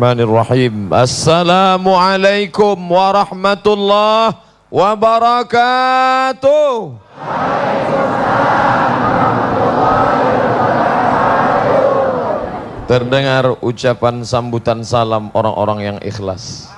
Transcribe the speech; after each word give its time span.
Bismillahirrahmanirrahim. 0.00 0.96
Assalamualaikum 0.96 2.72
warahmatullahi 2.88 4.32
wabarakatuh. 4.72 6.72
Terdengar 12.88 13.60
ucapan 13.60 14.24
sambutan 14.24 14.80
salam 14.80 15.28
orang-orang 15.36 15.84
yang 15.84 16.00
ikhlas. 16.00 16.72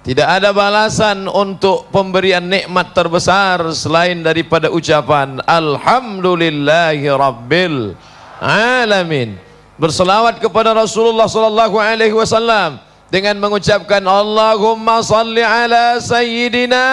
Tidak 0.00 0.24
ada 0.24 0.56
balasan 0.56 1.28
untuk 1.28 1.92
pemberian 1.92 2.48
nikmat 2.48 2.96
terbesar 2.96 3.68
selain 3.76 4.24
daripada 4.24 4.72
ucapan 4.72 5.44
Alhamdulillahi 5.44 7.04
Rabbil 7.12 7.92
Alamin. 8.40 9.43
Berselawat 9.74 10.38
kepada 10.38 10.70
Rasulullah 10.70 11.26
sallallahu 11.26 11.76
alaihi 11.82 12.14
wasallam 12.14 12.78
dengan 13.10 13.34
mengucapkan 13.42 14.02
Allahumma 14.06 15.02
salli 15.02 15.42
ala 15.42 15.98
sayyidina 15.98 16.84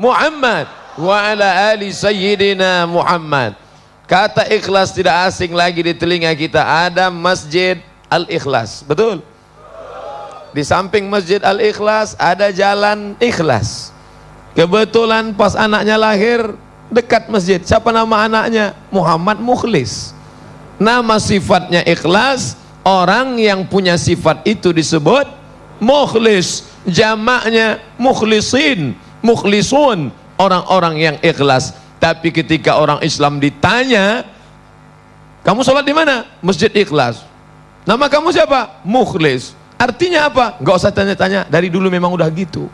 Muhammad 0.00 0.68
wa 0.96 1.16
ala 1.20 1.72
ali 1.72 1.92
sayyidina 1.92 2.88
Muhammad. 2.88 3.56
Kata 4.08 4.44
ikhlas 4.48 4.92
tidak 4.92 5.28
asing 5.28 5.52
lagi 5.52 5.80
di 5.84 5.92
telinga 5.96 6.32
kita. 6.36 6.60
Ada 6.60 7.08
Masjid 7.08 7.80
Al-Ikhlas. 8.12 8.84
Betul? 8.84 9.24
Di 10.52 10.60
samping 10.60 11.08
Masjid 11.08 11.40
Al-Ikhlas 11.40 12.12
ada 12.20 12.52
jalan 12.52 13.16
ikhlas. 13.16 13.88
Kebetulan 14.52 15.32
pas 15.32 15.56
anaknya 15.56 15.96
lahir 15.96 16.44
dekat 16.92 17.32
masjid. 17.32 17.56
Siapa 17.64 17.88
nama 17.88 18.28
anaknya? 18.28 18.76
Muhammad 18.92 19.40
Mukhlis. 19.40 20.12
Nama 20.82 21.16
sifatnya 21.22 21.86
ikhlas. 21.86 22.58
Orang 22.82 23.38
yang 23.38 23.62
punya 23.70 23.94
sifat 23.94 24.42
itu 24.42 24.74
disebut 24.74 25.30
mukhlis. 25.78 26.66
Jamaknya 26.82 27.78
mukhlisin, 27.94 28.98
mukhlisun. 29.22 30.10
Orang-orang 30.34 30.94
yang 30.98 31.16
ikhlas. 31.22 31.78
Tapi 32.02 32.34
ketika 32.34 32.82
orang 32.82 32.98
Islam 33.06 33.38
ditanya, 33.38 34.26
kamu 35.46 35.62
sholat 35.62 35.86
di 35.86 35.94
mana? 35.94 36.26
Masjid 36.42 36.66
Ikhlas. 36.74 37.22
Nama 37.86 38.10
kamu 38.10 38.34
siapa? 38.34 38.82
Mukhlis. 38.82 39.54
Artinya 39.78 40.26
apa? 40.26 40.58
Gak 40.58 40.74
usah 40.82 40.90
tanya-tanya. 40.90 41.46
Dari 41.46 41.70
dulu 41.70 41.86
memang 41.86 42.10
udah 42.10 42.26
gitu. 42.34 42.66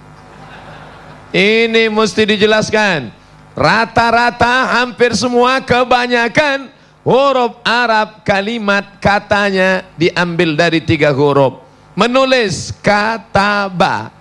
Ini 1.28 1.93
mesti 1.93 2.25
dijelaskan. 2.25 3.12
Rata-rata 3.53 4.81
hampir 4.81 5.12
semua 5.12 5.61
kebanyakan 5.61 6.78
huruf 7.09 7.56
Arab 7.64 8.20
kalimat 8.20 9.01
katanya 9.01 9.89
diambil 9.97 10.53
dari 10.53 10.84
tiga 10.84 11.09
huruf. 11.17 11.65
Menulis 11.97 12.69
kata 12.84 13.73
ba. 13.73 14.12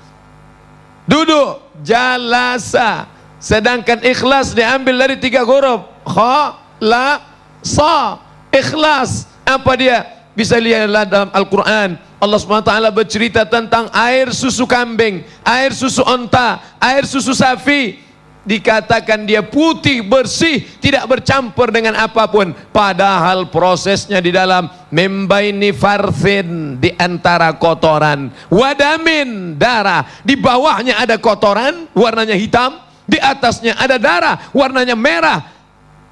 Duduk 1.03 1.59
jalasa 1.83 3.17
Sedangkan 3.37 4.01
ikhlas 4.01 4.57
diambil 4.57 4.97
dari 5.05 5.15
tiga 5.21 5.45
huruf. 5.45 5.85
Kha, 6.05 6.57
la, 6.81 7.21
sa. 7.61 8.17
Ikhlas. 8.49 9.29
Apa 9.45 9.77
dia? 9.77 10.03
Bisa 10.33 10.57
lihatlah 10.57 11.05
dalam 11.05 11.29
Al-Quran. 11.33 11.97
Allah 12.17 12.39
SWT 12.41 12.73
bercerita 12.97 13.45
tentang 13.45 13.93
air 13.93 14.33
susu 14.33 14.65
kambing, 14.65 15.21
air 15.45 15.69
susu 15.69 16.01
onta, 16.01 16.57
air 16.81 17.05
susu 17.05 17.37
sapi. 17.37 18.01
Dikatakan 18.47 19.27
dia 19.27 19.43
putih, 19.43 20.07
bersih, 20.07 20.63
tidak 20.79 21.03
bercampur 21.11 21.67
dengan 21.67 21.99
apa 21.99 22.31
pun. 22.31 22.55
Padahal 22.71 23.51
prosesnya 23.51 24.23
di 24.23 24.31
dalam 24.31 24.71
membaini 24.87 25.75
farfin 25.75 26.79
di 26.79 26.95
antara 26.95 27.59
kotoran. 27.59 28.31
Wadamin, 28.47 29.59
darah. 29.59 30.07
Di 30.23 30.39
bawahnya 30.39 30.95
ada 31.03 31.19
kotoran, 31.19 31.91
warnanya 31.91 32.39
hitam 32.39 32.87
di 33.07 33.15
atasnya 33.15 33.79
ada 33.79 33.95
darah 33.95 34.51
warnanya 34.51 34.93
merah 34.99 35.39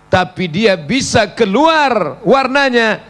tapi 0.07 0.47
dia 0.47 0.79
bisa 0.79 1.27
keluar 1.35 2.23
warnanya 2.23 3.03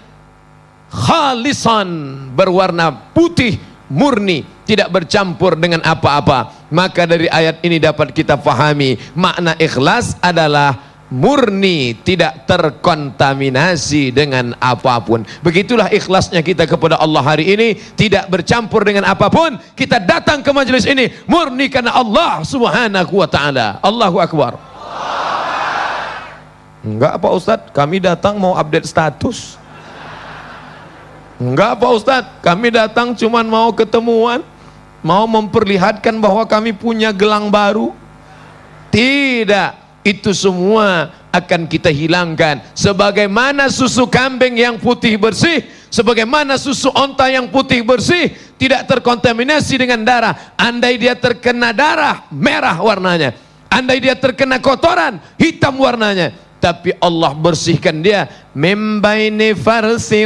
khalisan 0.90 1.88
berwarna 2.34 3.14
putih 3.14 3.62
murni 3.86 4.42
tidak 4.66 4.90
bercampur 4.90 5.54
dengan 5.54 5.86
apa-apa 5.86 6.65
maka 6.70 7.06
dari 7.06 7.30
ayat 7.30 7.62
ini 7.62 7.78
dapat 7.78 8.14
kita 8.16 8.40
fahami 8.40 8.98
makna 9.14 9.54
ikhlas 9.62 10.18
adalah 10.22 10.96
murni 11.14 11.94
tidak 12.02 12.50
terkontaminasi 12.50 14.10
dengan 14.10 14.58
apa 14.58 14.98
pun. 15.02 15.22
Begitulah 15.46 15.94
ikhlasnya 15.94 16.42
kita 16.42 16.66
kepada 16.66 16.98
Allah 16.98 17.22
hari 17.22 17.54
ini. 17.54 17.78
Tidak 17.78 18.28
bercampur 18.30 18.82
dengan 18.82 19.06
apa 19.06 19.30
pun 19.30 19.58
kita 19.78 20.02
datang 20.02 20.42
ke 20.42 20.50
majelis 20.50 20.86
ini 20.90 21.14
murni 21.30 21.70
karena 21.70 21.94
Allah 21.94 22.42
subhanahu 22.42 23.14
wa 23.22 23.28
ta'ala. 23.30 23.80
Allahu 23.86 24.18
Akbar. 24.18 24.58
Enggak 26.86 27.18
Pak 27.18 27.32
Ustadz 27.34 27.70
kami 27.74 27.98
datang 27.98 28.38
mau 28.38 28.54
update 28.54 28.86
status. 28.86 29.58
Enggak 31.42 31.82
Pak 31.82 31.92
Ustadz 31.98 32.34
kami 32.46 32.70
datang 32.70 33.18
cuman 33.18 33.46
mau 33.46 33.74
ketemuan 33.74 34.46
mau 35.06 35.30
memperlihatkan 35.30 36.18
bahwa 36.18 36.42
kami 36.50 36.74
punya 36.74 37.14
gelang 37.14 37.54
baru? 37.54 37.94
Tidak. 38.90 40.02
Itu 40.02 40.34
semua 40.34 41.14
akan 41.30 41.70
kita 41.70 41.94
hilangkan. 41.94 42.74
Sebagaimana 42.74 43.70
susu 43.70 44.10
kambing 44.10 44.58
yang 44.58 44.82
putih 44.82 45.18
bersih 45.22 45.62
sebagaimana 45.94 46.58
susu 46.58 46.90
onta 46.94 47.30
yang 47.30 47.50
putih 47.54 47.86
bersih 47.86 48.34
tidak 48.58 48.90
terkontaminasi 48.90 49.78
dengan 49.78 50.02
darah. 50.02 50.58
Andai 50.58 50.98
dia 50.98 51.14
terkena 51.14 51.70
darah 51.70 52.26
merah 52.34 52.78
warnanya. 52.82 53.38
Andai 53.70 54.02
dia 54.02 54.18
terkena 54.18 54.58
kotoran 54.58 55.22
hitam 55.38 55.78
warnanya 55.78 56.45
tapi 56.66 56.98
Allah 56.98 57.38
bersihkan 57.38 58.02
dia 58.02 58.26
membaini 58.58 59.54
farsi 59.54 60.26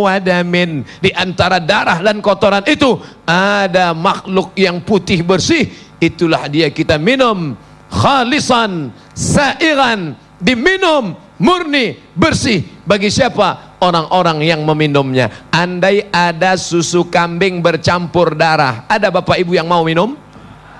wadamin. 0.00 0.88
Di 1.04 1.12
antara 1.12 1.60
darah 1.60 2.00
dan 2.00 2.24
kotoran 2.24 2.64
itu 2.64 2.96
ada 3.28 3.92
makhluk 3.92 4.56
yang 4.56 4.80
putih 4.80 5.20
bersih. 5.20 5.68
Itulah 6.00 6.48
dia 6.48 6.72
kita 6.72 6.96
minum. 6.96 7.52
Khalisan 7.92 8.88
sairan 9.12 10.16
diminum 10.40 11.12
murni 11.36 12.00
bersih. 12.16 12.64
Bagi 12.88 13.12
siapa? 13.12 13.76
Orang-orang 13.84 14.40
yang 14.40 14.64
meminumnya. 14.64 15.28
Andai 15.52 16.08
ada 16.08 16.56
susu 16.56 17.04
kambing 17.12 17.60
bercampur 17.60 18.32
darah. 18.32 18.88
Ada 18.88 19.12
bapak 19.12 19.44
ibu 19.44 19.52
yang 19.52 19.68
mau 19.68 19.84
minum? 19.84 20.16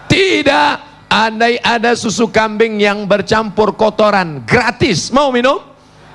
Tidak 0.09 0.90
andai 1.11 1.59
ada 1.59 1.99
susu 1.99 2.31
kambing 2.31 2.79
yang 2.79 3.03
bercampur 3.03 3.75
kotoran 3.75 4.47
gratis 4.47 5.11
mau 5.11 5.35
minum 5.35 5.59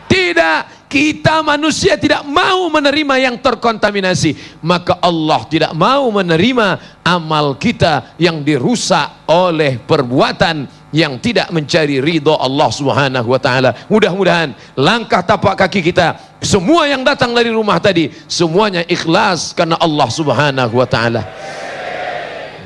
tidak 0.08 0.88
kita 0.88 1.44
manusia 1.44 2.00
tidak 2.00 2.24
mau 2.24 2.72
menerima 2.72 3.20
yang 3.20 3.36
terkontaminasi 3.36 4.64
maka 4.64 4.96
Allah 5.04 5.44
tidak 5.52 5.76
mau 5.76 6.08
menerima 6.08 6.80
amal 7.04 7.60
kita 7.60 8.16
yang 8.16 8.40
dirusak 8.40 9.28
oleh 9.28 9.76
perbuatan 9.84 10.86
yang 10.96 11.20
tidak 11.20 11.52
mencari 11.52 12.00
ridho 12.00 12.40
Allah 12.40 12.72
Subhanahu 12.72 13.28
wa 13.28 13.36
taala. 13.36 13.76
Mudah-mudahan 13.92 14.56
langkah 14.80 15.20
tapak 15.20 15.60
kaki 15.60 15.84
kita 15.84 16.16
semua 16.40 16.88
yang 16.88 17.04
datang 17.04 17.36
dari 17.36 17.52
rumah 17.52 17.76
tadi 17.84 18.08
semuanya 18.32 18.88
ikhlas 18.88 19.52
karena 19.52 19.76
Allah 19.76 20.08
Subhanahu 20.08 20.80
wa 20.80 20.88
taala. 20.88 21.28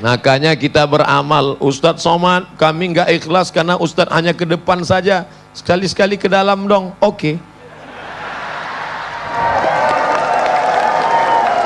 Makanya 0.00 0.56
kita 0.56 0.80
beramal 0.88 1.60
Ustadz 1.60 2.00
Somad 2.00 2.48
kami 2.56 2.96
nggak 2.96 3.08
ikhlas 3.20 3.52
karena 3.52 3.76
Ustadz 3.76 4.12
hanya 4.12 4.32
ke 4.32 4.48
depan 4.48 4.80
saja 4.80 5.28
Sekali-sekali 5.52 6.16
ke 6.16 6.24
dalam 6.24 6.64
dong 6.64 6.96
Oke 7.04 7.04
okay. 7.04 7.34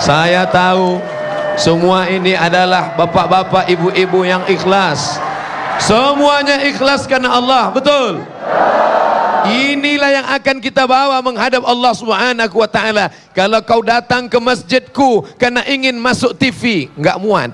Saya 0.02 0.42
tahu 0.50 0.98
Semua 1.54 2.10
ini 2.10 2.34
adalah 2.34 2.98
bapak-bapak 2.98 3.70
ibu-ibu 3.70 4.26
yang 4.26 4.42
ikhlas 4.50 5.22
Semuanya 5.78 6.62
ikhlas 6.62 7.02
karena 7.06 7.34
Allah, 7.34 7.74
betul? 7.74 8.22
Inilah 9.44 10.10
yang 10.22 10.26
akan 10.32 10.56
kita 10.62 10.88
bawa 10.88 11.20
menghadap 11.20 11.60
Allah 11.66 11.92
Subhanahu 11.92 12.56
wa 12.56 12.68
taala. 12.70 13.12
Kalau 13.36 13.60
kau 13.60 13.82
datang 13.84 14.24
ke 14.30 14.38
masjidku 14.40 15.26
karena 15.36 15.66
ingin 15.68 15.98
masuk 16.00 16.32
TV, 16.38 16.88
enggak 16.96 17.20
muat. 17.20 17.50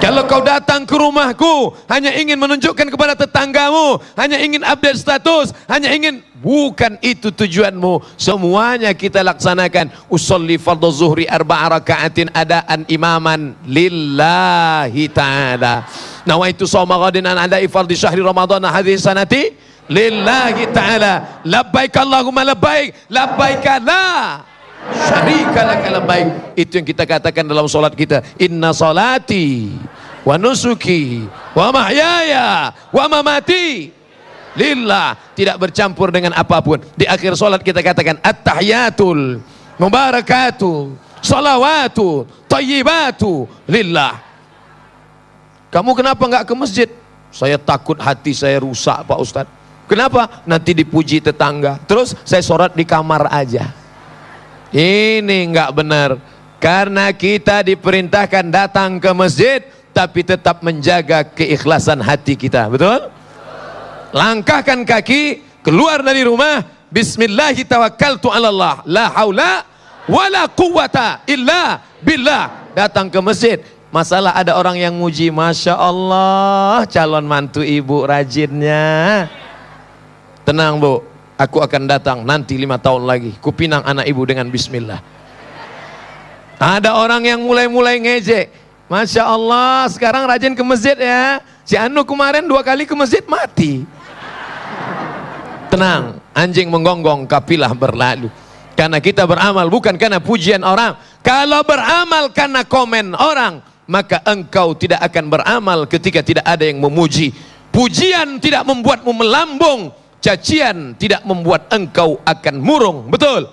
Kalau 0.00 0.24
kau 0.24 0.40
datang 0.40 0.88
ke 0.88 0.96
rumahku 0.96 1.76
hanya 1.90 2.14
ingin 2.16 2.40
menunjukkan 2.40 2.88
kepada 2.88 3.12
tetanggamu, 3.12 4.00
hanya 4.16 4.40
ingin 4.40 4.64
update 4.64 4.96
status, 4.96 5.52
hanya 5.68 5.92
ingin 5.92 6.24
bukan 6.40 6.96
itu 7.04 7.28
tujuanmu. 7.28 8.00
Semuanya 8.16 8.96
kita 8.96 9.20
laksanakan. 9.20 9.92
Usolli 10.08 10.56
fardhu 10.56 10.88
zuhri 10.88 11.28
arba'a 11.28 11.78
raka'atin 11.78 12.32
adaan 12.32 12.88
imaman 12.88 13.52
lillahi 13.68 15.12
ta'ala. 15.12 15.84
Nawaitu 16.24 16.64
shawma 16.64 16.96
ghadin 17.08 17.28
an 17.28 17.44
ada'i 17.44 17.68
fardhi 17.68 17.98
syahri 17.98 18.24
ramadhan 18.24 18.64
hadhihi 18.64 18.98
sanati 18.98 19.52
lillahi 19.92 20.72
ta'ala. 20.72 21.42
Labbaik 21.46 21.94
Allahumma 21.94 22.42
labbaik, 22.48 22.96
labbaik 23.10 23.64
la 23.84 24.51
syarika 24.90 25.62
baik. 26.02 26.28
Itu 26.58 26.80
yang 26.80 26.86
kita 26.86 27.04
katakan 27.06 27.44
dalam 27.46 27.66
solat 27.70 27.94
kita. 27.94 28.24
Inna 28.40 28.74
salati 28.74 29.70
wa 30.22 30.34
nusuki 30.38 31.26
wa 31.54 31.70
mahyaya 31.70 32.74
wa 32.90 33.04
mamati 33.06 33.92
lillah. 34.58 35.14
Tidak 35.38 35.56
bercampur 35.56 36.10
dengan 36.10 36.34
apa 36.34 36.58
pun. 36.60 36.82
Di 36.98 37.06
akhir 37.06 37.38
solat 37.38 37.62
kita 37.62 37.80
katakan 37.80 38.18
at-tahiyatul 38.20 39.40
mubarakatu 39.78 40.94
salawatu 41.22 42.26
tayyibatu 42.50 43.46
lillah. 43.70 44.18
Kamu 45.72 45.96
kenapa 45.96 46.20
enggak 46.28 46.44
ke 46.44 46.54
masjid? 46.56 46.88
Saya 47.32 47.56
takut 47.56 47.96
hati 47.96 48.36
saya 48.36 48.60
rusak 48.60 49.08
Pak 49.08 49.16
Ustaz 49.16 49.48
kenapa? 49.88 50.44
Nanti 50.44 50.76
dipuji 50.76 51.24
tetangga. 51.24 51.80
Terus 51.88 52.12
saya 52.28 52.44
sholat 52.44 52.76
di 52.76 52.84
kamar 52.84 53.24
aja 53.32 53.81
ini 54.72 55.52
enggak 55.52 55.70
benar. 55.76 56.16
Karena 56.56 57.12
kita 57.12 57.60
diperintahkan 57.60 58.48
datang 58.48 58.96
ke 58.96 59.10
masjid 59.12 59.60
tapi 59.92 60.24
tetap 60.24 60.64
menjaga 60.64 61.22
keikhlasan 61.22 62.00
hati 62.00 62.34
kita. 62.34 62.72
Betul? 62.72 63.12
Langkahkan 64.16 64.82
kaki 64.88 65.44
keluar 65.60 66.00
dari 66.00 66.24
rumah. 66.24 66.64
Bismillahi 66.92 67.64
tawakkaltu 67.64 68.28
ala 68.28 68.52
Allah 68.52 68.76
la 68.84 69.06
haula 69.16 69.52
wala 70.08 70.48
quwata 70.48 71.24
illa 71.28 71.80
billah. 72.00 72.72
Datang 72.72 73.12
ke 73.12 73.20
masjid. 73.20 73.60
Masalah 73.92 74.32
ada 74.32 74.56
orang 74.56 74.80
yang 74.80 74.96
muji 74.96 75.28
Masya 75.28 75.76
Allah 75.76 76.88
calon 76.88 77.28
mantu 77.28 77.60
ibu 77.60 78.08
rajinnya. 78.08 79.28
Tenang 80.48 80.80
bu 80.80 81.11
aku 81.42 81.58
akan 81.58 81.90
datang 81.90 82.22
nanti 82.22 82.54
lima 82.54 82.78
tahun 82.78 83.02
lagi 83.02 83.34
kupinang 83.42 83.82
anak 83.82 84.06
ibu 84.06 84.22
dengan 84.22 84.46
bismillah 84.46 85.02
ada 86.62 86.94
orang 86.94 87.26
yang 87.26 87.42
mulai-mulai 87.42 87.98
ngejek 87.98 88.62
Masya 88.92 89.24
Allah, 89.24 89.88
sekarang 89.88 90.28
rajin 90.28 90.52
ke 90.52 90.60
masjid 90.60 90.92
ya. 90.92 91.40
Si 91.64 91.80
Anu 91.80 92.04
kemarin 92.04 92.44
dua 92.44 92.60
kali 92.60 92.84
ke 92.84 92.92
masjid 92.92 93.24
mati. 93.24 93.88
Tenang, 95.72 96.20
anjing 96.36 96.68
menggonggong, 96.68 97.24
kapilah 97.24 97.72
berlalu. 97.72 98.28
Karena 98.76 99.00
kita 99.00 99.24
beramal 99.24 99.72
bukan 99.72 99.96
karena 99.96 100.20
pujian 100.20 100.60
orang. 100.60 101.00
Kalau 101.24 101.64
beramal 101.64 102.36
karena 102.36 102.68
komen 102.68 103.16
orang, 103.16 103.64
maka 103.88 104.20
engkau 104.28 104.76
tidak 104.76 105.00
akan 105.00 105.40
beramal 105.40 105.88
ketika 105.88 106.20
tidak 106.20 106.44
ada 106.44 106.68
yang 106.68 106.76
memuji. 106.76 107.32
Pujian 107.72 108.36
tidak 108.44 108.68
membuatmu 108.68 109.08
melambung, 109.16 109.88
cacian 110.22 110.94
tidak 110.94 111.26
membuat 111.26 111.66
engkau 111.74 112.22
akan 112.22 112.56
murung. 112.62 113.10
Betul? 113.10 113.50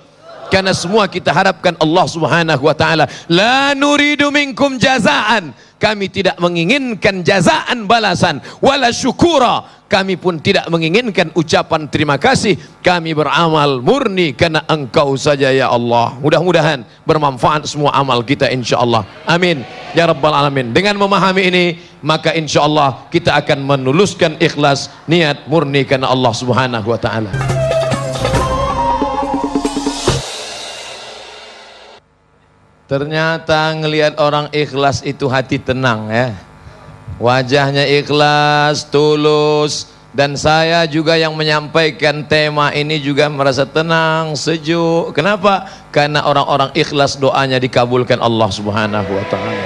karena 0.50 0.74
semua 0.74 1.06
kita 1.06 1.30
harapkan 1.30 1.77
Allah 1.77 2.06
Subhanahu 2.10 2.66
wa 2.66 2.74
taala 2.74 3.06
la 3.30 3.77
nuridu 3.77 4.33
minkum 4.33 4.81
jazaan 4.81 5.54
kami 5.79 6.11
tidak 6.11 6.35
menginginkan 6.43 7.23
jazaan 7.23 7.87
balasan 7.87 8.43
wala 8.59 8.91
syukura. 8.91 9.79
Kami 9.89 10.21
pun 10.21 10.37
tidak 10.37 10.69
menginginkan 10.69 11.33
ucapan 11.33 11.89
terima 11.89 12.21
kasih. 12.21 12.53
Kami 12.85 13.17
beramal 13.17 13.81
murni 13.81 14.37
karena 14.37 14.61
engkau 14.69 15.17
saja 15.17 15.49
ya 15.49 15.65
Allah. 15.65 16.13
Mudah-mudahan 16.21 16.85
bermanfaat 17.09 17.65
semua 17.65 17.97
amal 17.97 18.21
kita 18.21 18.53
insyaallah. 18.53 19.01
Amin. 19.25 19.65
Ya 19.97 20.05
rabbal 20.05 20.35
alamin. 20.35 20.77
Dengan 20.77 20.93
memahami 20.93 21.41
ini 21.41 21.65
maka 22.05 22.37
insyaallah 22.37 23.09
kita 23.09 23.33
akan 23.41 23.65
menuluskan 23.65 24.37
ikhlas 24.37 24.93
niat 25.09 25.49
murni 25.49 25.87
karena 25.89 26.11
Allah 26.11 26.37
Subhanahu 26.37 26.85
wa 26.85 26.99
taala 27.01 27.58
Ternyata 32.89 33.69
ngelihat 33.77 34.18
orang 34.18 34.50
ikhlas 34.50 35.06
itu 35.06 35.30
hati 35.30 35.62
tenang 35.62 36.09
ya. 36.09 36.33
Wajahnya 37.21 37.86
ikhlas, 37.86 38.89
tulus 38.89 39.94
dan 40.09 40.33
saya 40.33 40.89
juga 40.89 41.13
yang 41.13 41.38
menyampaikan 41.38 42.25
tema 42.25 42.74
ini 42.74 42.97
juga 42.97 43.30
merasa 43.30 43.69
tenang, 43.69 44.33
sejuk. 44.33 45.13
Kenapa? 45.13 45.69
Karena 45.94 46.25
orang-orang 46.25 46.74
ikhlas 46.74 47.21
doanya 47.21 47.62
dikabulkan 47.62 48.18
Allah 48.18 48.50
Subhanahu 48.50 49.12
wa 49.13 49.25
taala. 49.30 49.65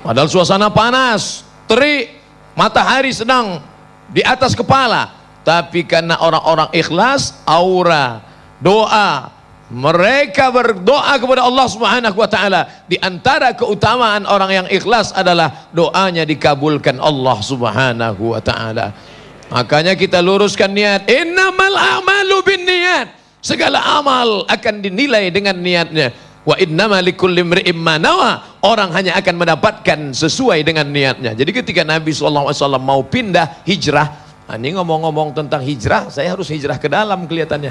Padahal 0.00 0.32
suasana 0.32 0.72
panas, 0.72 1.44
terik, 1.68 2.16
matahari 2.56 3.12
sedang 3.12 3.60
di 4.08 4.24
atas 4.24 4.56
kepala, 4.56 5.12
tapi 5.44 5.84
karena 5.84 6.16
orang-orang 6.24 6.72
ikhlas, 6.72 7.36
aura, 7.44 8.24
doa, 8.64 9.28
mereka 9.68 10.48
berdoa 10.48 11.12
kepada 11.20 11.44
Allah 11.44 11.66
Subhanahu 11.68 12.16
wa 12.16 12.28
taala. 12.28 12.60
Di 12.88 12.96
antara 13.04 13.52
keutamaan 13.52 14.24
orang 14.24 14.64
yang 14.64 14.66
ikhlas 14.72 15.12
adalah 15.12 15.68
doanya 15.76 16.24
dikabulkan 16.24 16.96
Allah 16.96 17.36
Subhanahu 17.44 18.32
wa 18.32 18.40
taala. 18.40 18.96
Makanya 19.52 19.92
kita 19.92 20.24
luruskan 20.24 20.72
niat. 20.72 21.08
Innamal 21.08 21.76
a'malu 21.76 22.40
binniyat. 22.44 23.12
Segala 23.44 23.80
amal 23.80 24.48
akan 24.48 24.74
dinilai 24.80 25.28
dengan 25.28 25.60
niatnya. 25.60 26.16
Wa 26.48 26.56
innama 26.56 27.04
likulli 27.04 27.44
ma 27.76 28.00
nawa. 28.00 28.60
Orang 28.64 28.92
hanya 28.96 29.20
akan 29.20 29.36
mendapatkan 29.36 30.16
sesuai 30.16 30.64
dengan 30.64 30.88
niatnya. 30.88 31.36
Jadi 31.36 31.60
ketika 31.60 31.84
Nabi 31.84 32.16
SAW 32.16 32.56
mau 32.80 33.04
pindah 33.04 33.64
hijrah 33.68 34.28
nah 34.48 34.56
ini 34.56 34.72
ngomong-ngomong 34.80 35.36
tentang 35.36 35.60
hijrah 35.60 36.08
saya 36.08 36.32
harus 36.32 36.48
hijrah 36.48 36.80
ke 36.80 36.88
dalam 36.88 37.28
kelihatannya 37.28 37.68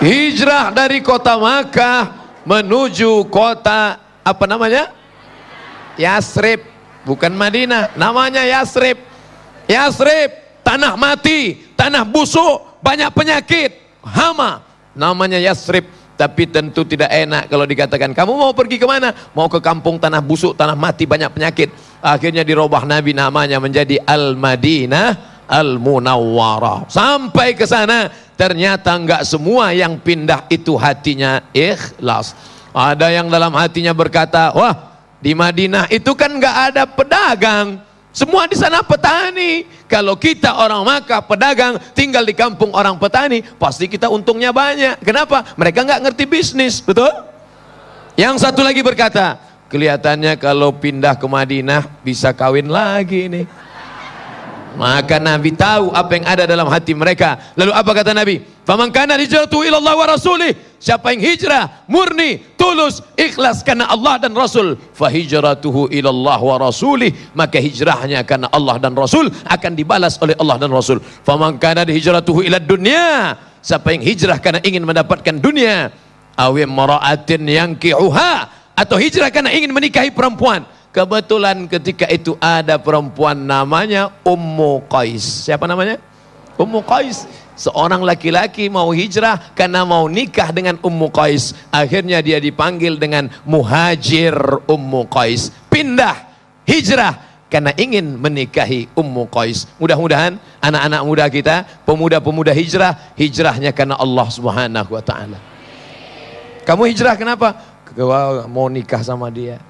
hijrah 0.00 0.72
dari 0.72 1.04
kota 1.04 1.36
Makkah 1.36 2.00
menuju 2.48 3.28
kota 3.28 4.00
apa 4.24 4.44
namanya? 4.48 4.90
Yasrib, 6.00 6.64
bukan 7.04 7.30
Madinah, 7.36 7.92
namanya 7.94 8.40
Yasrib. 8.42 8.96
Yasrib, 9.68 10.32
tanah 10.64 10.96
mati, 10.96 11.70
tanah 11.76 12.02
busuk, 12.08 12.80
banyak 12.80 13.12
penyakit, 13.12 14.00
hama. 14.00 14.64
Namanya 14.96 15.38
Yasrib, 15.38 15.86
tapi 16.16 16.48
tentu 16.48 16.82
tidak 16.84 17.08
enak 17.08 17.48
kalau 17.48 17.64
dikatakan 17.64 18.10
kamu 18.12 18.32
mau 18.34 18.52
pergi 18.52 18.76
ke 18.80 18.84
mana? 18.88 19.14
Mau 19.36 19.46
ke 19.46 19.60
kampung 19.62 20.00
tanah 20.00 20.20
busuk, 20.24 20.56
tanah 20.56 20.74
mati, 20.74 21.04
banyak 21.04 21.30
penyakit. 21.30 21.68
Akhirnya 22.00 22.42
dirubah 22.42 22.84
Nabi 22.88 23.12
namanya 23.12 23.60
menjadi 23.60 24.00
Al-Madinah 24.02 25.30
Al-Munawwarah. 25.50 26.86
Sampai 26.86 27.58
ke 27.58 27.66
sana 27.66 28.06
ternyata 28.40 28.96
enggak 28.96 29.28
semua 29.28 29.76
yang 29.76 30.00
pindah 30.00 30.48
itu 30.48 30.72
hatinya 30.80 31.44
ikhlas. 31.52 32.32
Ada 32.72 33.12
yang 33.12 33.28
dalam 33.28 33.52
hatinya 33.52 33.92
berkata 33.92 34.56
wah 34.56 34.96
di 35.20 35.36
Madinah 35.36 35.92
itu 35.92 36.16
kan 36.16 36.32
enggak 36.32 36.72
ada 36.72 36.88
pedagang. 36.88 37.84
Semua 38.16 38.48
di 38.48 38.56
sana 38.56 38.80
petani. 38.80 39.68
Kalau 39.84 40.16
kita 40.16 40.56
orang 40.56 40.82
Makkah 40.88 41.20
pedagang 41.20 41.76
tinggal 41.92 42.24
di 42.24 42.32
kampung 42.32 42.72
orang 42.72 42.96
petani 42.96 43.44
pasti 43.60 43.84
kita 43.92 44.08
untungnya 44.08 44.56
banyak. 44.56 45.04
Kenapa? 45.04 45.44
Mereka 45.60 45.84
enggak 45.84 46.00
ngerti 46.08 46.24
bisnis 46.24 46.80
betul? 46.80 47.12
Yang 48.16 48.40
satu 48.40 48.64
lagi 48.64 48.80
berkata 48.80 49.36
kelihatannya 49.68 50.40
kalau 50.40 50.72
pindah 50.72 51.12
ke 51.20 51.28
Madinah 51.28 52.00
bisa 52.00 52.32
kawin 52.32 52.72
lagi 52.72 53.28
nih 53.28 53.44
maka 54.78 55.18
Nabi 55.18 55.54
tahu 55.54 55.90
apa 55.90 56.12
yang 56.14 56.26
ada 56.26 56.44
dalam 56.46 56.68
hati 56.70 56.94
mereka. 56.94 57.38
Lalu 57.58 57.72
apa 57.74 57.90
kata 57.90 58.14
Nabi? 58.14 58.42
Faman 58.62 58.94
kana 58.94 59.18
hijratu 59.18 59.62
Allah 59.66 59.94
wa 59.96 60.06
rasulih. 60.06 60.52
Siapa 60.80 61.12
yang 61.12 61.20
hijrah 61.20 61.84
murni, 61.90 62.40
tulus, 62.56 63.04
ikhlas 63.12 63.60
karena 63.60 63.90
Allah 63.92 64.16
dan 64.16 64.32
Rasul, 64.32 64.80
fa 64.96 65.12
hijratuhu 65.12 65.92
ila 65.92 66.08
Allah 66.08 66.40
wa 66.40 66.56
rasulih, 66.56 67.12
maka 67.36 67.60
hijrahnya 67.60 68.24
karena 68.24 68.48
Allah 68.48 68.80
dan 68.80 68.96
Rasul 68.96 69.28
akan 69.28 69.72
dibalas 69.76 70.16
oleh 70.24 70.32
Allah 70.40 70.56
dan 70.56 70.72
Rasul. 70.72 71.04
Faman 71.04 71.60
kana 71.60 71.84
hijratuhu 71.84 72.40
ila 72.48 72.56
dunya. 72.56 73.36
Siapa 73.60 73.92
yang 73.92 74.00
hijrah 74.00 74.40
karena 74.40 74.64
ingin 74.64 74.88
mendapatkan 74.88 75.36
dunia, 75.36 75.92
awim 76.32 76.72
mara'atin 76.72 77.44
yankihuha 77.44 78.32
atau 78.72 78.96
hijrah 78.96 79.28
karena 79.28 79.52
ingin 79.52 79.68
menikahi 79.68 80.08
perempuan 80.16 80.64
Kebetulan 80.90 81.70
ketika 81.70 82.10
itu 82.10 82.34
ada 82.42 82.74
perempuan 82.74 83.38
namanya 83.38 84.10
Ummu 84.26 84.90
Qais. 84.90 85.46
Siapa 85.46 85.70
namanya? 85.70 86.02
Ummu 86.58 86.82
Qais. 86.82 87.30
Seorang 87.54 88.02
laki-laki 88.02 88.66
mau 88.66 88.90
hijrah 88.90 89.54
karena 89.54 89.86
mau 89.86 90.10
nikah 90.10 90.50
dengan 90.50 90.82
Ummu 90.82 91.14
Qais. 91.14 91.54
Akhirnya 91.70 92.18
dia 92.18 92.42
dipanggil 92.42 92.98
dengan 92.98 93.30
Muhajir 93.46 94.34
Ummu 94.66 95.06
Qais. 95.06 95.54
Pindah, 95.70 96.26
hijrah 96.66 97.46
karena 97.46 97.70
ingin 97.78 98.18
menikahi 98.18 98.90
Ummu 98.90 99.30
Qais. 99.30 99.70
Mudah-mudahan 99.78 100.42
anak-anak 100.58 101.00
muda 101.06 101.24
kita, 101.30 101.56
pemuda-pemuda 101.86 102.50
hijrah, 102.50 103.14
hijrahnya 103.14 103.70
karena 103.70 103.94
Allah 103.94 104.26
Subhanahu 104.26 104.90
wa 104.90 105.02
taala. 105.06 105.38
Kamu 106.66 106.82
hijrah 106.90 107.14
kenapa? 107.14 107.54
Mau 108.50 108.66
nikah 108.66 109.06
sama 109.06 109.30
dia. 109.30 109.69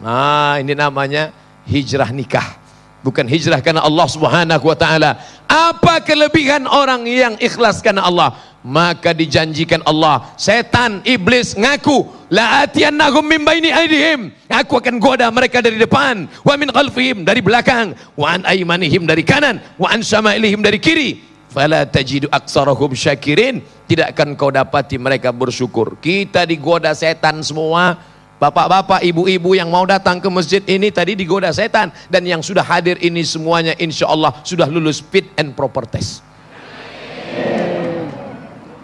Nah 0.00 0.56
ini 0.56 0.72
namanya 0.72 1.30
hijrah 1.68 2.08
nikah. 2.10 2.60
bukan 3.00 3.24
hijrah 3.26 3.60
karena 3.64 3.82
Allah 3.84 4.06
Subhanahu 4.08 4.64
wa 4.64 4.76
taala. 4.76 5.20
Apa 5.48 6.04
kelebihan 6.04 6.68
orang 6.68 7.04
yang 7.08 7.34
ikhlas 7.40 7.82
karena 7.82 8.06
Allah? 8.06 8.36
Maka 8.60 9.16
dijanjikan 9.16 9.80
Allah, 9.88 10.36
setan, 10.36 11.00
iblis 11.08 11.56
ngaku, 11.56 12.28
la 12.28 12.68
atiyannahum 12.68 13.24
min 13.24 13.40
baini 13.40 13.72
aydihim. 13.72 14.36
Aku 14.52 14.76
akan 14.76 15.00
goda 15.00 15.32
mereka 15.32 15.64
dari 15.64 15.80
depan, 15.80 16.28
wa 16.28 16.54
min 16.60 16.68
khalfihim 16.68 17.24
dari 17.24 17.40
belakang, 17.40 17.96
wa 18.20 18.36
an 18.36 18.44
aymanihim 18.44 19.08
dari 19.08 19.24
kanan, 19.24 19.64
wa 19.80 19.88
an 19.88 20.04
syama'ilihim 20.04 20.60
dari 20.60 20.76
kiri. 20.76 21.10
Fala 21.48 21.88
tajidu 21.88 22.28
aksarahum 22.28 22.92
syakirin. 22.92 23.64
Tidak 23.88 24.12
akan 24.14 24.38
kau 24.38 24.52
dapati 24.54 25.00
mereka 25.00 25.34
bersyukur. 25.34 25.98
Kita 25.98 26.44
digoda 26.44 26.92
setan 26.92 27.40
semua, 27.42 27.96
Bapak-bapak, 28.40 29.04
ibu-ibu 29.04 29.52
yang 29.52 29.68
mau 29.68 29.84
datang 29.84 30.16
ke 30.16 30.24
masjid 30.32 30.64
ini 30.64 30.88
tadi 30.88 31.12
digoda 31.12 31.52
setan 31.52 31.92
dan 32.08 32.24
yang 32.24 32.40
sudah 32.40 32.64
hadir 32.64 32.96
ini 33.04 33.20
semuanya 33.20 33.76
insya 33.76 34.08
Allah 34.08 34.32
sudah 34.48 34.64
lulus 34.64 35.04
fit 35.04 35.28
and 35.36 35.52
proper 35.52 35.84
test. 35.84 36.24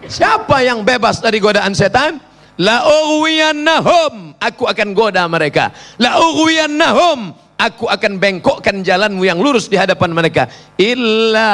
Siapa 0.05 0.61
yang 0.61 0.85
bebas 0.85 1.19
dari 1.19 1.41
godaan 1.41 1.73
setan? 1.73 2.21
La 2.61 2.85
aku 4.37 4.63
akan 4.69 4.89
goda 4.93 5.25
mereka. 5.25 5.73
La 5.97 6.21
aku 7.57 7.89
akan 7.89 8.21
bengkokkan 8.21 8.85
jalanmu 8.85 9.25
yang 9.25 9.41
lurus 9.41 9.65
di 9.67 9.75
hadapan 9.75 10.13
mereka. 10.13 10.45
Illa 10.77 11.51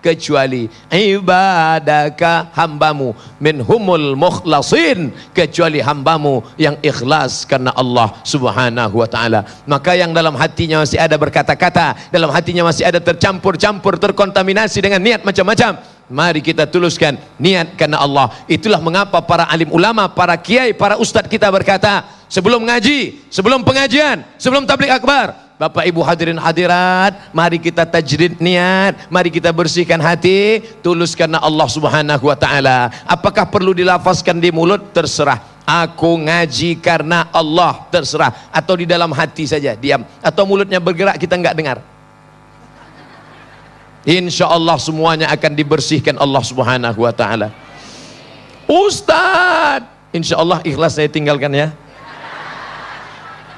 kecuali 0.00 0.66
ibadaka 0.88 2.50
hambamu. 2.56 3.12
Minhumul 3.38 4.16
mukhlasin 4.16 5.12
kecuali 5.36 5.84
hambamu 5.84 6.42
yang 6.56 6.80
ikhlas 6.80 7.44
karena 7.44 7.70
Allah 7.76 8.16
subhanahu 8.24 9.04
wa 9.04 9.08
ta'ala. 9.08 9.44
Maka 9.68 9.94
yang 9.94 10.16
dalam 10.16 10.34
hatinya 10.34 10.82
masih 10.82 10.98
ada 10.98 11.20
berkata-kata 11.20 12.08
dalam 12.08 12.32
hatinya 12.32 12.66
masih 12.66 12.88
ada 12.88 12.98
tercampur-campur 12.98 14.00
terkontaminasi 14.00 14.80
dengan 14.80 15.04
niat 15.04 15.22
macam-macam 15.22 15.95
Mari 16.06 16.38
kita 16.38 16.70
tuluskan 16.70 17.18
niat 17.34 17.74
karena 17.74 17.98
Allah. 17.98 18.30
Itulah 18.46 18.78
mengapa 18.78 19.18
para 19.18 19.50
alim 19.50 19.74
ulama, 19.74 20.06
para 20.06 20.38
kiai, 20.38 20.70
para 20.70 20.94
ustadz 21.02 21.26
kita 21.26 21.50
berkata, 21.50 22.06
sebelum 22.30 22.62
ngaji, 22.62 23.26
sebelum 23.26 23.66
pengajian, 23.66 24.22
sebelum 24.38 24.62
tablik 24.62 24.94
akbar, 24.94 25.34
Bapak 25.56 25.82
Ibu 25.88 26.04
hadirin 26.06 26.38
hadirat, 26.38 27.32
mari 27.34 27.58
kita 27.58 27.88
tajrid 27.88 28.38
niat, 28.38 29.08
mari 29.10 29.32
kita 29.32 29.50
bersihkan 29.50 29.98
hati, 29.98 30.62
tulus 30.78 31.16
karena 31.16 31.42
Allah 31.42 31.64
Subhanahu 31.64 32.28
wa 32.28 32.36
taala. 32.36 32.92
Apakah 33.08 33.48
perlu 33.48 33.72
dilafazkan 33.74 34.38
di 34.38 34.52
mulut? 34.52 34.92
Terserah. 34.92 35.42
Aku 35.66 36.22
ngaji 36.22 36.78
karena 36.78 37.26
Allah, 37.34 37.88
terserah. 37.90 38.52
Atau 38.54 38.78
di 38.78 38.86
dalam 38.86 39.10
hati 39.10 39.48
saja, 39.48 39.74
diam. 39.74 40.06
Atau 40.22 40.46
mulutnya 40.46 40.78
bergerak 40.78 41.18
kita 41.18 41.34
enggak 41.34 41.56
dengar. 41.58 41.95
Insya 44.06 44.46
Allah 44.46 44.78
semuanya 44.78 45.26
akan 45.34 45.52
dibersihkan 45.58 46.14
Allah 46.14 46.38
subhanahu 46.46 47.02
wa 47.02 47.10
ta'ala 47.10 47.50
Ustaz 48.70 49.82
Insya 50.14 50.38
Allah 50.38 50.62
ikhlas 50.62 50.94
saya 50.94 51.10
tinggalkan 51.10 51.50
ya 51.50 51.74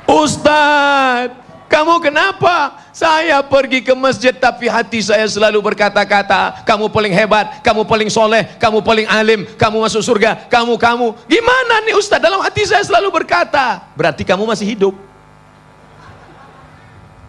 Ustaz 0.09 1.37
kamu 1.69 2.00
kenapa? 2.00 2.81
Saya 2.97 3.45
pergi 3.45 3.85
ke 3.85 3.93
masjid 3.93 4.33
tapi 4.33 4.73
hati 4.73 5.05
saya 5.05 5.28
selalu 5.28 5.61
berkata-kata 5.61 6.64
Kamu 6.64 6.88
paling 6.88 7.12
hebat, 7.12 7.61
kamu 7.61 7.85
paling 7.85 8.09
soleh, 8.09 8.57
kamu 8.57 8.81
paling 8.81 9.05
alim, 9.05 9.45
kamu 9.61 9.85
masuk 9.85 10.00
surga, 10.00 10.49
kamu, 10.49 10.81
kamu 10.81 11.12
Gimana 11.28 11.85
nih 11.85 11.95
Ustaz? 11.95 12.25
Dalam 12.25 12.40
hati 12.40 12.64
saya 12.64 12.81
selalu 12.81 13.12
berkata 13.12 13.85
Berarti 13.93 14.25
kamu 14.25 14.49
masih 14.49 14.64
hidup 14.64 14.97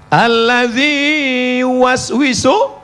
Allazi 0.07 1.61
waswisu 1.61 2.78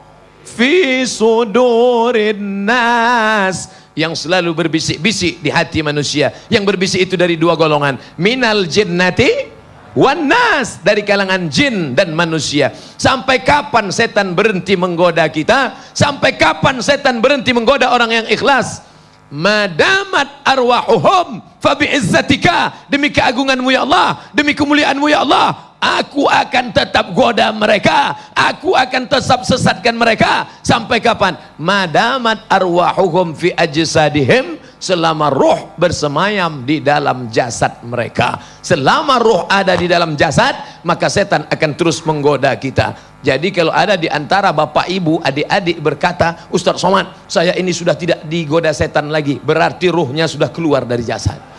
fi 0.46 1.02
sudurin 1.04 2.70
nas. 2.70 3.84
Yang 3.96 4.28
selalu 4.28 4.52
berbisik-bisik 4.52 5.40
di 5.40 5.48
hati 5.48 5.80
manusia. 5.80 6.36
Yang 6.52 6.64
berbisik 6.68 7.00
itu 7.08 7.16
dari 7.16 7.40
dua 7.40 7.56
golongan. 7.56 7.96
Minal 8.20 8.68
jinnati 8.68 9.48
wan 9.96 10.28
nas. 10.28 10.84
Dari 10.84 11.02
kalangan 11.02 11.48
jin 11.48 11.96
dan 11.96 12.12
manusia. 12.12 12.76
Sampai 13.00 13.42
kapan 13.42 13.90
setan 13.96 14.36
berhenti 14.36 14.76
menggoda 14.76 15.24
kita? 15.32 15.80
Sampai 15.96 16.36
kapan 16.36 16.84
setan 16.84 17.24
berhenti 17.24 17.56
menggoda 17.56 17.90
orang 17.96 18.12
yang 18.12 18.28
ikhlas? 18.28 18.84
Madamat 19.32 20.46
arwahuhum 20.46 21.42
fa 21.58 21.74
bi'izzatika 21.74 22.86
demi 22.92 23.10
keagunganmu 23.10 23.74
ya 23.74 23.88
Allah. 23.88 24.22
Demi 24.36 24.54
kemuliaanmu 24.54 25.08
ya 25.08 25.24
Allah 25.24 25.65
Aku 25.86 26.26
akan 26.26 26.74
tetap 26.74 27.14
goda 27.14 27.54
mereka. 27.54 28.18
Aku 28.34 28.74
akan 28.74 29.06
tetap 29.06 29.46
sesatkan 29.46 29.94
mereka. 29.94 30.50
Sampai 30.66 30.98
kapan? 30.98 31.38
Madamat 31.62 32.50
arwahuhum 32.50 33.38
fi 33.38 33.54
ajsadihim. 33.54 34.58
Selama 34.82 35.30
roh 35.34 35.74
bersemayam 35.78 36.66
di 36.66 36.82
dalam 36.82 37.30
jasad 37.30 37.82
mereka. 37.86 38.38
Selama 38.66 39.18
roh 39.18 39.46
ada 39.50 39.74
di 39.74 39.90
dalam 39.90 40.14
jasad, 40.14 40.82
maka 40.86 41.10
setan 41.10 41.46
akan 41.50 41.72
terus 41.74 42.02
menggoda 42.06 42.54
kita. 42.58 42.94
Jadi 43.26 43.50
kalau 43.50 43.74
ada 43.74 43.98
di 43.98 44.06
antara 44.06 44.54
bapak 44.54 44.86
ibu, 44.86 45.18
adik-adik 45.26 45.82
berkata, 45.82 46.46
Ustaz 46.54 46.78
Somad, 46.78 47.26
saya 47.26 47.58
ini 47.58 47.74
sudah 47.74 47.98
tidak 47.98 48.30
digoda 48.30 48.70
setan 48.78 49.10
lagi. 49.10 49.42
Berarti 49.42 49.90
ruhnya 49.90 50.30
sudah 50.30 50.54
keluar 50.54 50.86
dari 50.86 51.02
jasad. 51.02 51.55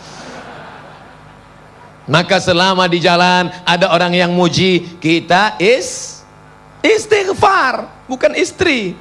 Maka 2.07 2.39
selama 2.39 2.87
di 2.87 3.03
jalan 3.03 3.51
ada 3.67 3.91
orang 3.91 4.15
yang 4.15 4.31
muji, 4.31 4.95
kita 5.03 5.59
is 5.59 6.23
istighfar, 6.79 8.07
bukan 8.07 8.31
istri. 8.39 8.95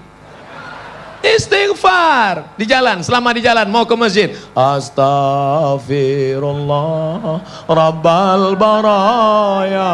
Istighfar 1.26 2.54
di 2.54 2.70
jalan, 2.70 3.02
selama 3.02 3.34
di 3.34 3.42
jalan 3.42 3.66
mau 3.66 3.82
ke 3.82 3.98
masjid. 3.98 4.30
Astaghfirullah 4.54 7.42
Rabbal 7.66 8.54
baraya 8.54 9.90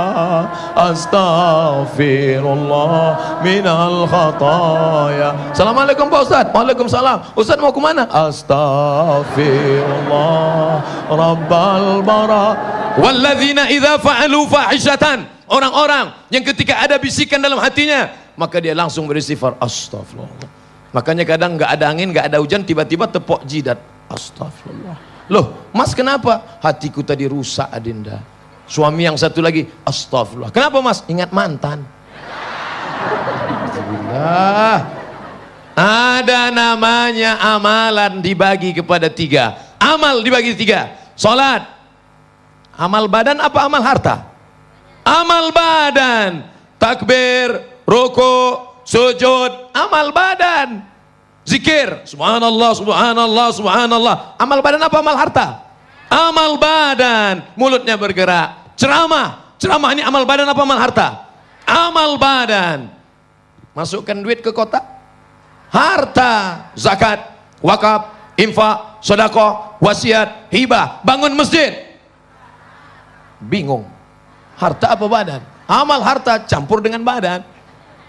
Astaghfirullah 0.77 3.41
minal 3.41 4.05
khataya. 4.05 5.57
Assalamualaikum 5.57 6.13
Pak 6.13 6.21
Ustaz. 6.29 6.53
Waalaikumsalam. 6.53 7.33
Ustaz 7.33 7.57
mau 7.57 7.73
ke 7.73 7.81
mana? 7.81 8.05
Astaghfirullah 8.13 10.85
Rabbal 11.09 12.05
baraya. 12.05 13.01
Walladzina 13.01 13.73
idza 13.73 13.97
fa'alu 13.97 14.45
fahishatan. 14.53 15.25
Orang-orang 15.49 16.13
yang 16.29 16.45
ketika 16.45 16.85
ada 16.85 17.01
bisikan 17.01 17.41
dalam 17.41 17.57
hatinya, 17.57 18.13
maka 18.37 18.61
dia 18.61 18.77
langsung 18.77 19.09
beristighfar. 19.09 19.57
Astagfirullah. 19.57 20.61
Makanya 20.93 21.25
kadang 21.25 21.57
nggak 21.57 21.71
ada 21.73 21.89
angin, 21.89 22.13
nggak 22.13 22.29
ada 22.29 22.37
hujan, 22.39 22.63
tiba-tiba 22.69 23.09
tepok 23.09 23.49
jidat. 23.49 23.81
Astagfirullah. 24.13 24.97
Loh, 25.33 25.73
mas 25.73 25.97
kenapa? 25.97 26.61
Hatiku 26.61 27.01
tadi 27.01 27.25
rusak 27.25 27.73
adinda. 27.73 28.21
Suami 28.69 29.09
yang 29.09 29.17
satu 29.17 29.41
lagi, 29.41 29.65
astagfirullah. 29.89 30.53
Kenapa 30.53 30.85
mas? 30.85 31.01
Ingat 31.09 31.33
mantan. 31.33 31.81
Alhamdulillah. 33.09 34.77
Ada 35.73 36.53
namanya 36.53 37.41
amalan 37.41 38.21
dibagi 38.21 38.77
kepada 38.77 39.09
tiga. 39.09 39.57
Amal 39.81 40.21
dibagi 40.21 40.53
tiga. 40.53 40.93
Salat. 41.17 41.65
Amal 42.77 43.09
badan 43.09 43.41
apa 43.41 43.59
amal 43.65 43.81
harta? 43.81 44.29
Amal 45.01 45.49
badan. 45.57 46.45
Takbir, 46.77 47.81
rokok, 47.89 48.72
sujud, 48.87 49.73
amal 49.75 50.11
badan. 50.11 50.85
Zikir, 51.43 52.07
subhanallah, 52.07 52.71
subhanallah, 52.79 53.49
subhanallah. 53.51 54.17
Amal 54.39 54.63
badan 54.63 54.79
apa 54.79 54.97
amal 55.03 55.17
harta? 55.19 55.47
Amal 56.07 56.55
badan, 56.61 57.43
mulutnya 57.59 57.99
bergerak. 57.99 58.77
Ceramah, 58.79 59.57
ceramah 59.59 59.91
ini 59.91 60.07
amal 60.07 60.23
badan 60.23 60.47
apa 60.47 60.63
amal 60.63 60.79
harta? 60.79 61.09
Amal 61.67 62.15
badan. 62.21 62.95
Masukkan 63.75 64.15
duit 64.23 64.45
ke 64.45 64.55
kotak. 64.55 64.85
Harta, 65.73 66.69
zakat, 66.77 67.33
wakaf, 67.65 68.13
infak, 68.37 69.01
sodako, 69.01 69.81
wasiat, 69.81 70.53
hibah, 70.53 71.01
bangun 71.03 71.33
masjid. 71.33 71.97
Bingung. 73.41 73.89
Harta 74.55 74.95
apa 74.95 75.07
badan? 75.11 75.43
Amal 75.67 76.05
harta 76.05 76.45
campur 76.45 76.85
dengan 76.85 77.01
badan 77.03 77.43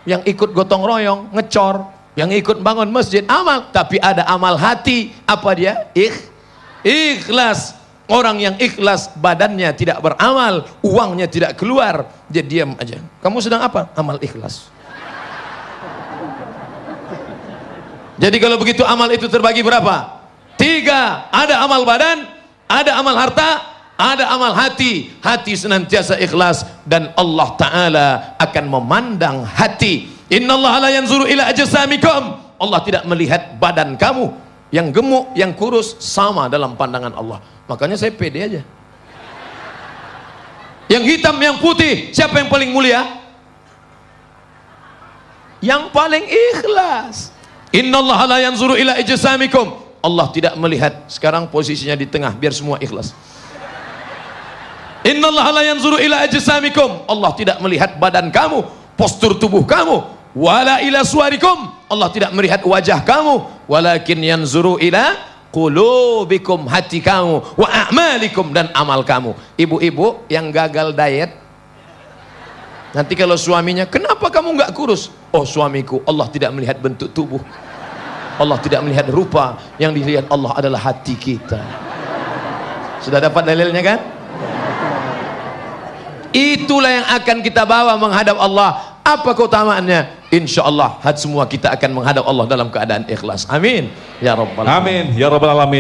yang 0.04 0.22
ikut 0.24 0.52
gotong 0.52 0.84
royong, 0.84 1.32
ngecor, 1.32 1.88
yang 2.14 2.30
ikut 2.30 2.60
bangun 2.60 2.92
masjid, 2.92 3.24
amal. 3.26 3.72
Tapi 3.74 3.98
ada 3.98 4.28
amal 4.30 4.60
hati, 4.60 5.16
apa 5.26 5.50
dia? 5.56 5.90
Ik, 5.96 6.14
ikhlas. 6.86 7.82
Orang 8.04 8.36
yang 8.36 8.60
ikhlas 8.60 9.16
badannya 9.16 9.72
tidak 9.80 10.04
beramal, 10.04 10.68
uangnya 10.84 11.24
tidak 11.26 11.56
keluar, 11.56 12.04
dia 12.28 12.44
diam 12.44 12.76
aja. 12.76 13.00
Kamu 13.24 13.40
sedang 13.40 13.64
apa? 13.64 13.90
Amal 13.96 14.20
ikhlas. 14.20 14.68
Jadi 18.20 18.38
kalau 18.38 18.60
begitu 18.60 18.84
amal 18.86 19.10
itu 19.10 19.26
terbagi 19.32 19.64
berapa? 19.66 20.22
Tiga. 20.60 21.32
Ada 21.32 21.64
amal 21.64 21.82
badan, 21.88 22.28
ada 22.70 22.92
amal 23.00 23.16
harta, 23.18 23.73
ada 23.94 24.26
amal 24.34 24.58
hati 24.58 25.14
hati 25.22 25.54
senantiasa 25.54 26.18
ikhlas 26.18 26.66
dan 26.82 27.14
Allah 27.14 27.50
Ta'ala 27.54 28.08
akan 28.42 28.66
memandang 28.66 29.46
hati. 29.46 30.10
Innallaha 30.34 30.90
la 30.90 30.90
yanzuru 30.90 31.30
ila 31.30 31.54
ajsamikum. 31.54 32.42
Allah 32.58 32.80
tidak 32.82 33.04
melihat 33.06 33.62
badan 33.62 33.94
kamu. 33.94 34.34
Yang 34.74 34.88
gemuk, 34.98 35.26
yang 35.38 35.54
kurus 35.54 36.02
sama 36.02 36.50
dalam 36.50 36.74
pandangan 36.74 37.14
Allah. 37.14 37.38
Makanya 37.70 37.94
saya 37.94 38.10
pede 38.10 38.40
aja. 38.42 38.62
Yang 40.90 41.04
hitam, 41.14 41.38
yang 41.38 41.62
putih 41.62 42.10
siapa 42.10 42.42
yang 42.42 42.50
paling 42.50 42.74
mulia? 42.74 43.22
yang 45.64 45.88
paling 45.96 46.28
ikhlas. 46.28 47.32
Innallaha 47.72 48.36
la 48.36 48.38
yanzuru 48.44 48.76
ila 48.76 49.00
ajsamikum. 49.00 49.80
Allah 50.04 50.28
tidak 50.36 50.60
melihat. 50.60 51.08
Sekarang 51.08 51.48
posisinya 51.48 51.96
di 51.96 52.04
tengah 52.04 52.36
biar 52.36 52.52
semua 52.52 52.76
ikhlas 52.84 53.16
innallaha 55.04 55.52
la 55.52 55.64
yanzuru 55.68 56.00
ila 56.00 56.24
ajsamikum. 56.26 57.08
Allah 57.08 57.32
tidak 57.36 57.58
melihat 57.60 57.96
badan 58.00 58.32
kamu 58.32 58.64
postur 58.96 59.36
tubuh 59.38 59.64
kamu 59.68 60.04
wala 60.34 60.82
ila 60.82 61.06
suarikum. 61.06 61.72
Allah 61.92 62.10
tidak 62.10 62.34
melihat 62.34 62.64
wajah 62.66 63.06
kamu. 63.06 63.66
Walakin 63.70 64.20
yanzuru 64.20 64.82
ila 64.82 65.16
qulubikum 65.54 66.66
hati 66.66 67.00
kamu 67.00 67.56
wa 67.56 67.68
a'malikum 67.70 68.52
dan 68.52 68.74
amal 68.74 69.06
kamu. 69.06 69.38
Ibu-ibu 69.56 70.26
yang 70.28 70.50
gagal 70.50 70.98
diet 70.98 71.32
nanti 72.94 73.18
kalau 73.18 73.34
suaminya 73.34 73.90
kenapa 73.90 74.30
kamu 74.34 74.58
nggak 74.58 74.72
kurus? 74.74 75.14
Oh 75.34 75.46
suamiku 75.46 76.02
Allah 76.10 76.30
tidak 76.34 76.50
melihat 76.58 76.82
bentuk 76.82 77.14
tubuh. 77.14 77.42
Allah 78.34 78.58
tidak 78.58 78.82
melihat 78.82 79.06
rupa. 79.14 79.62
Yang 79.78 80.02
dilihat 80.02 80.26
Allah 80.34 80.52
adalah 80.58 80.82
hati 80.82 81.14
kita. 81.14 81.62
Sudah 83.06 83.22
dapat 83.22 83.46
dalilnya 83.46 83.84
kan 83.86 84.00
itulah 86.34 86.92
yang 86.92 87.08
akan 87.08 87.38
kita 87.40 87.64
bawa 87.64 87.96
menghadap 87.96 88.36
Allah. 88.42 89.00
Apa 89.04 89.36
keutamaannya? 89.36 90.32
Insya 90.34 90.66
Allah 90.66 90.98
semua 91.20 91.46
kita 91.46 91.70
akan 91.70 92.02
menghadap 92.02 92.24
Allah 92.26 92.46
dalam 92.50 92.68
keadaan 92.74 93.06
ikhlas. 93.06 93.46
Amin. 93.52 93.92
Ya 94.18 94.34
rabbal 94.34 94.66
Amin. 94.66 95.14
Ya 95.14 95.30
rabbal 95.30 95.54
alamin. 95.54 95.72